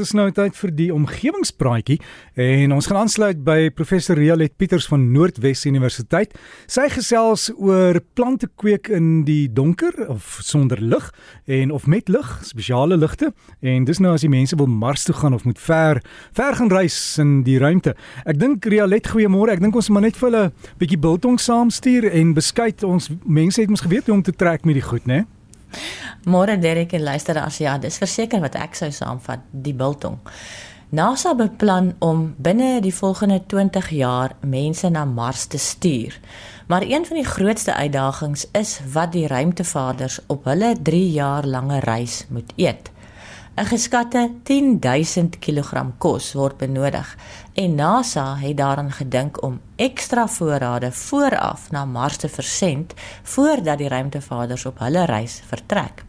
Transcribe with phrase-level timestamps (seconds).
[0.00, 1.98] is nou tyd vir die omgewingspraatjie
[2.40, 6.32] en ons gaan aansluit by professor Rialet Pieters van Noordwes Universiteit.
[6.70, 11.10] Sy gesels oor plante kweek in die donker of sonder lig
[11.46, 13.32] en of met lig, spesiale ligte.
[13.60, 16.02] En dis nou as die mense wil Mars toe gaan of moet ver
[16.36, 17.96] ver gaan reis in die ruimte.
[18.24, 19.56] Ek dink Rialet, goeiemôre.
[19.56, 23.60] Ek dink ons moet net vir hulle 'n bietjie biltong saamstuur en beskuit ons mense
[23.60, 25.24] het mos geweet hoe om te trek met die goed, né?
[25.24, 25.39] Nee?
[26.24, 30.18] Môre Derek en luister as ja, dis verseker wat ek sou saamvat, die biltong.
[30.90, 36.16] NASA beplan om binne die volgende 20 jaar mense na Mars te stuur.
[36.66, 41.78] Maar een van die grootste uitdagings is wat die ruimtevaders op hulle 3 jaar lange
[41.78, 42.90] reis moet eet.
[43.56, 47.16] 'n Geskatte 10000 kg kos word benodig
[47.54, 53.88] en NASA het daaraan gedink om ekstra voorrade vooraf na Mars te versend voordat die
[53.88, 56.04] ruimtevaders op hulle reis vertrek.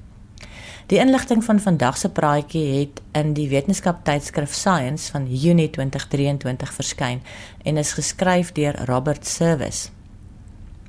[0.85, 6.73] Die inligting van vandag se praatjie het in die wetenskap tydskrif Science van Junie 2023
[6.73, 7.21] verskyn
[7.63, 9.89] en is geskryf deur Robert Service.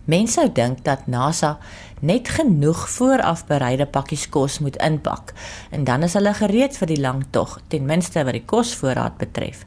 [0.05, 1.59] Mense sou dink dat NASA
[2.03, 5.31] net genoeg voorafbereide pakkies kos moet inpak
[5.71, 9.63] en dan is hulle gereed vir die lang tog, ten minste wat die kosvoorraad betref.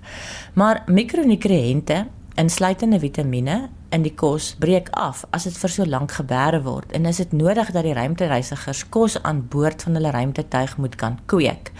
[0.59, 2.01] Maar mikronutriënte,
[2.35, 7.07] insluitende vitamiene in die kos, breek af as dit vir so lank gebeere word en
[7.07, 11.71] is dit nodig dat die ruimtereisigers kos aan boord van hulle ruimtetuig moet kan kweek.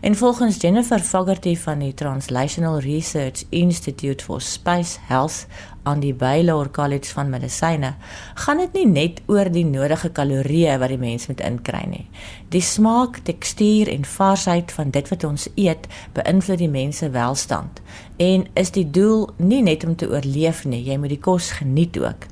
[0.00, 5.46] En volgens Jennifer Fogarty van die Translational Research Institute for Space Health
[5.82, 7.94] aan die Baylor College van Medisyne,
[8.34, 12.06] gaan dit nie net oor die nodige kalorieë wat die mens moet inkry nie.
[12.48, 15.84] Die smaak, tekstuur en varsheid van dit wat ons eet,
[16.16, 17.84] beïnvloed die mens se welstand.
[18.16, 22.00] En is die doel nie net om te oorleef nie, jy moet die kos geniet
[22.00, 22.29] ook.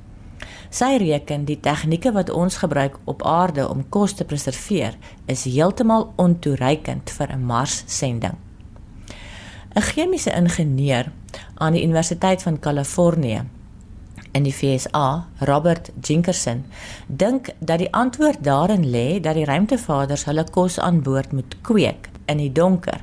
[0.71, 6.13] Sy reken die tegnieke wat ons gebruik op aarde om kos te preserveer is heeltemal
[6.17, 8.37] ontoereikend vir 'n Mars-sending.
[9.77, 11.13] 'n Chemiese ingenieur
[11.55, 13.45] aan die Universiteit van Kalifornië
[14.33, 16.65] in die VSA, Robert Jinkerson,
[17.07, 22.09] dink dat die antwoord daarin lê dat die ruimtevaders hulle kos aan boord moet kweek
[22.29, 23.01] in die donker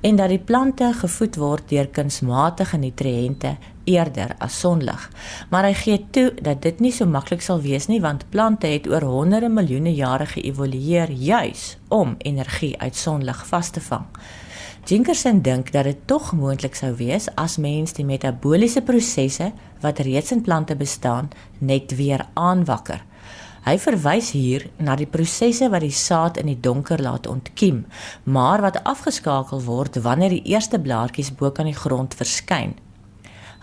[0.00, 3.56] en dat die plante gevoed word deur kunsmatige nutriënte
[3.90, 5.06] eerder as sonlig.
[5.50, 8.88] Maar hy gee toe dat dit nie so maklik sal wees nie want plante het
[8.90, 14.06] oor honderde miljoene jare geëvolueer juis om energie uit sonlig vas te vang.
[14.88, 19.52] Jinkerson dink dat dit tog moontlik sou wees as mens die metabooliese prosesse
[19.84, 21.28] wat reeds in plante bestaan
[21.58, 23.04] net weer aanwakker.
[23.60, 27.84] Hy verwys hier na die prosesse wat die saad in die donker laat ontkiem,
[28.24, 32.72] maar wat afgeskakel word wanneer die eerste blaartjies bo kan die grond verskyn.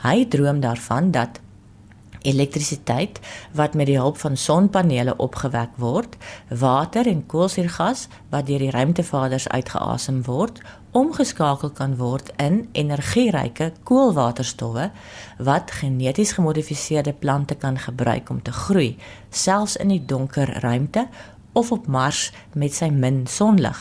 [0.04, 1.42] Hy droom daarvan dat
[2.22, 3.20] elektrisiteit
[3.54, 6.18] wat met die hulp van sonpanele opgewek word,
[6.50, 10.62] water en koolsuurgas wat deur die ruimtevaders uitgeasem word,
[10.92, 14.90] omgeskakel kan word in energieryke koolwaterstowwe
[15.38, 18.96] wat geneties gemodifiseerde plante kan gebruik om te groei,
[19.30, 21.08] selfs in die donker ruimte
[21.54, 23.78] of op Mars met sy min sonlig.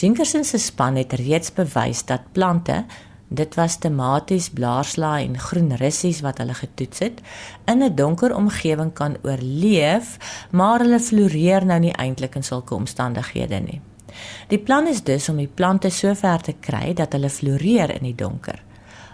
[0.00, 2.84] Jinkerson se span het reeds bewys dat plante
[3.32, 7.20] Dit was tematies blaarslaai en groen russies wat hulle getoets het.
[7.64, 10.16] In 'n donker omgewing kan oorleef,
[10.50, 13.80] maar hulle floreer nou nie eintlik in sulke omstandighede nie.
[14.48, 18.02] Die plan is dus om die plante so ver te kry dat hulle floreer in
[18.02, 18.62] die donker.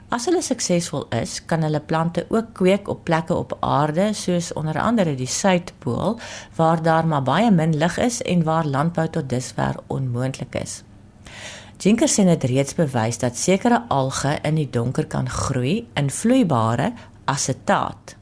[0.08, 4.80] As hulle suksesvol is, kan hulle plante ook kweek op plekke op aarde soos onder
[4.80, 6.18] andere die suidpool
[6.54, 10.85] waar daar maar baie min lig is en waar landbou tot dusver onmoontlik is.
[11.78, 16.92] Jinkerson het reeds bewys dat sekere alge in die donker kan groei in vloeibare
[17.24, 18.16] asetaat.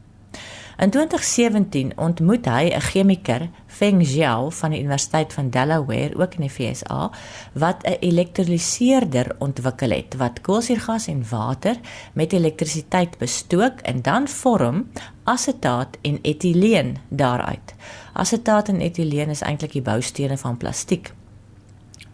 [0.74, 6.40] In 2017 ontmoet hy 'n chemiker, Feng Jiao van die Universiteit van Delaware, ook in
[6.40, 7.10] die VSA,
[7.52, 11.76] wat 'n elektroliseerder ontwikkel het wat koolsuurgas en water
[12.12, 14.90] met elektrisiteit bestook en dan vorm
[15.24, 17.74] asetaat en etieleen daaruit.
[18.12, 21.12] Asetaat en etieleen is eintlik die boustene van plastiek.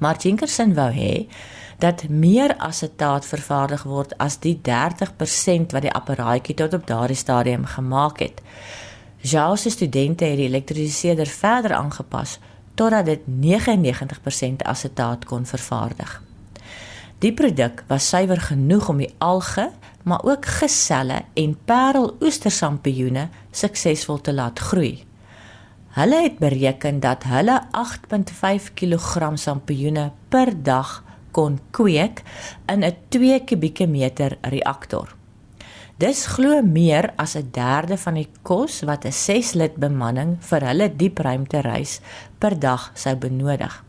[0.01, 1.27] Maar Jinkerson wou hê
[1.81, 7.65] dat meer asetaat vervaardig word as die 30% wat die apparaatjie tot op daardie stadium
[7.65, 8.41] gemaak het.
[9.21, 12.39] Jao se studente het die elektroliseerder verder aangepas
[12.75, 16.23] totdat dit 99% asetaat kon vervaardig.
[17.21, 19.69] Die produk was suiwer genoeg om die alge,
[20.03, 25.10] maar ook geselle en pareloestersampioene suksesvol te laat groei.
[25.91, 31.01] Hulle het bereken dat hulle 8.5 kg sampioene per dag
[31.35, 32.23] kon kweek
[32.67, 35.17] in 'n 2 kubieke meter reaktor.
[35.99, 40.97] Dis glo meer as 'n derde van die kos wat 'n 6-lid bemanning vir hulle
[40.97, 42.01] diepruimte reis
[42.39, 43.85] per dag sou benodig.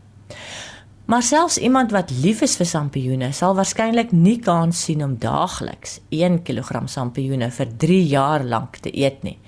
[1.04, 6.00] Maar selfs iemand wat lief is vir sampioene, sal waarskynlik nie kans sien om daagliks
[6.08, 9.38] 1 kg sampioene vir 3 jaar lank te eet nie.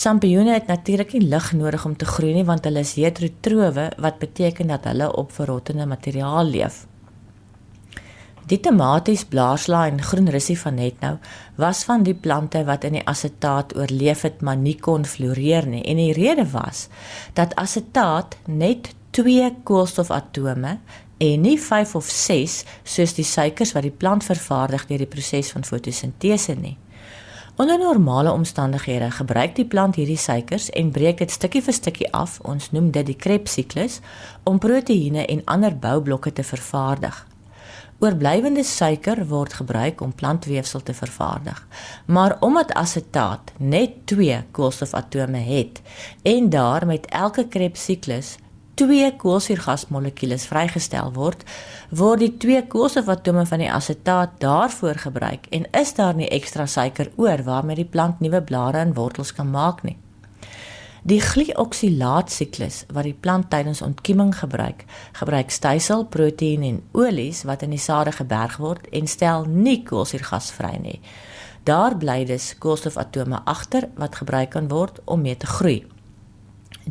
[0.00, 4.22] Sampioene het natuurlik nie lig nodig om te groei nie want hulle is heterotrowe wat
[4.22, 6.86] beteken dat hulle op verrottende materiaal leef.
[8.48, 11.12] Die tomaties, blaarslaai en groen russie van net nou
[11.60, 15.84] was van die plante wat in die asetaat oorleef het maar nie kon floreer nie.
[15.84, 16.86] En die rede was
[17.36, 20.78] dat asetaat net 2 koolstofatome
[21.20, 25.52] en nie 5 of 6 soos die suikers wat die plant vervaardig deur die proses
[25.52, 26.78] van fotosintese nie.
[27.60, 32.38] Onder normale omstandighede gebruik die plant hierdie suikers en breek dit stukkie vir stukkie af.
[32.48, 33.98] Ons noem dit die Krebs siklus
[34.48, 37.18] om proteïene en ander boublokke te vervaardig.
[38.00, 41.60] Oorblywende suiker word gebruik om plantweefsel te vervaardig.
[42.06, 45.82] Maar omdat asetaat net 2 koolstofatome het
[46.22, 47.84] en daar met elke Krebs
[48.80, 51.42] 2 koolsuurgasmolekules vrygestel word,
[51.92, 57.10] word die 2 koolstofatome van die asetaat daarvoor gebruik en is daar nie ekstra suiker
[57.20, 59.98] oor waarmee die plant nuwe blare en wortels kan maak nie.
[61.04, 64.84] Die glioksilaat-siklus wat die plant tydens ontkieming gebruik,
[65.20, 70.52] gebruik stysel, proteïen en olies wat in die sade geberg word en stel nie koolsuurgas
[70.56, 70.98] vry nie.
[71.68, 75.82] Daar bly dus koolstofatome agter wat gebruik kan word om mee te groei.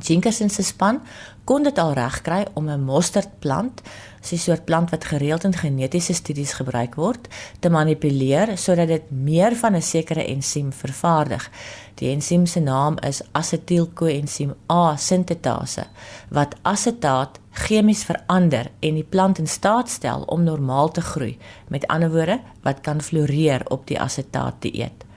[0.02, 1.02] Jinkerson se span
[1.44, 3.82] kon dit al regkry om 'n mosterdplant,
[4.22, 7.28] 'n soort plant wat gereeld in genetiese studies gebruik word,
[7.60, 11.50] te manipuleer sodat dit meer van 'n sekere ensiem vervaardig.
[11.96, 15.86] Die ensiem se naam is asetielkoensiem A sintetase
[16.30, 21.38] wat asetaat chemies verander en die plant in staat stel om normaal te groei.
[21.68, 25.09] Met ander woorde, wat kan floreer op die asetaat dieet.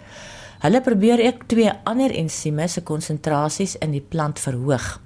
[0.62, 5.00] Hulle probeer ook twee ander ensieme se konsentrasies in die plant verhoog.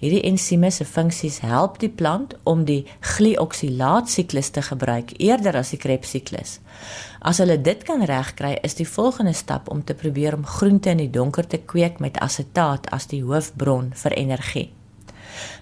[0.00, 5.74] Hierdie ensieme se funksies help die plant om die glioksilaat siklus te gebruik eerder as
[5.74, 6.54] die Krebs siklus.
[7.20, 11.04] As hulle dit kan regkry, is die volgende stap om te probeer om groente in
[11.04, 14.68] die donker te kweek met asetaat as die hoofbron vir energie.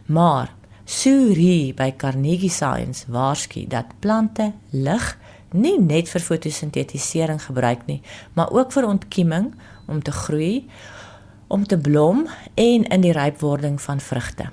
[0.06, 0.55] Maar
[0.91, 5.11] Suri by Carnegie Science waarsku dat plante lig
[5.52, 8.02] nie net vir fotosintetisering gebruik nie,
[8.35, 9.52] maar ook vir ontkieming
[9.87, 10.69] om te groei,
[11.49, 14.50] om te blom en in die rypwording van vrugte.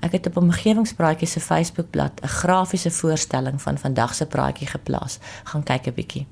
[0.00, 5.18] Ek het op 'n omgewingspraatjie se Facebookblad 'n grafiese voorstelling van vandag se praatjie geplaas.
[5.44, 6.26] Gaan kyk 'n bietjie.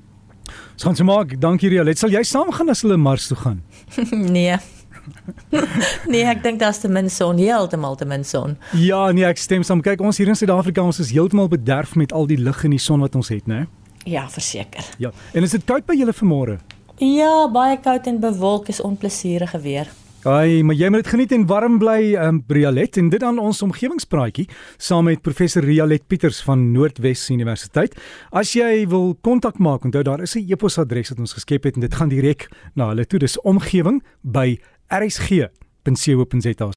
[0.75, 1.41] Gaan se maak.
[1.41, 1.97] Dankie Rialet.
[1.97, 3.63] Sal jy saamgaan as hulle Mars toe gaan?
[4.37, 4.57] nee.
[6.13, 8.57] nee, ek dink daar's te min son, heeltemal te min son.
[8.71, 9.81] Ja, nee, ek stem saam.
[9.81, 12.79] Kyk, ons hier in Suid-Afrika, ons is heeltemal bederf met al die lig en die
[12.79, 13.65] son wat ons het, né?
[14.03, 14.85] Ja, verseker.
[14.97, 15.11] Ja.
[15.33, 16.59] En is dit koud by julle vanmôre?
[16.97, 19.89] Ja, baie koud en bewolk is onplesierige weer.
[20.23, 23.57] Ai, maar jy moet dit geniet en warm bly, um, Rialet en dit aan ons
[23.65, 24.45] omgewingspraatjie
[24.79, 27.97] saam met professor Rialet Pieters van Noordwes Universiteit.
[28.31, 31.81] As jy wil kontak maak, onthou daar is 'n e-posadres wat ons geskep het en
[31.81, 33.19] dit gaan direk na hulle toe.
[33.19, 36.71] Dis omgewing by rsg.co.za.